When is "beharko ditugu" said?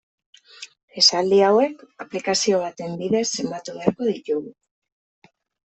3.79-4.59